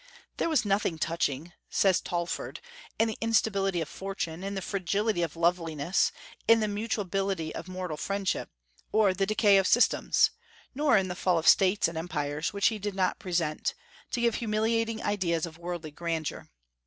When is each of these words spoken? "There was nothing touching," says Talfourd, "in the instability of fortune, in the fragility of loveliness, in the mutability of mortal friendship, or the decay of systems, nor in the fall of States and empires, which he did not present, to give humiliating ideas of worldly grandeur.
"There 0.37 0.49
was 0.49 0.65
nothing 0.65 0.97
touching," 0.97 1.53
says 1.69 2.01
Talfourd, 2.01 2.59
"in 2.97 3.07
the 3.07 3.19
instability 3.21 3.81
of 3.81 3.87
fortune, 3.87 4.43
in 4.43 4.55
the 4.55 4.61
fragility 4.63 5.21
of 5.21 5.35
loveliness, 5.35 6.11
in 6.47 6.59
the 6.59 6.67
mutability 6.67 7.53
of 7.53 7.67
mortal 7.67 7.97
friendship, 7.97 8.49
or 8.91 9.13
the 9.13 9.27
decay 9.27 9.57
of 9.59 9.67
systems, 9.67 10.31
nor 10.73 10.97
in 10.97 11.07
the 11.07 11.13
fall 11.13 11.37
of 11.37 11.47
States 11.47 11.87
and 11.87 11.99
empires, 11.99 12.51
which 12.51 12.69
he 12.69 12.79
did 12.79 12.95
not 12.95 13.19
present, 13.19 13.75
to 14.09 14.21
give 14.21 14.33
humiliating 14.41 15.03
ideas 15.03 15.45
of 15.45 15.59
worldly 15.59 15.91
grandeur. 15.91 16.49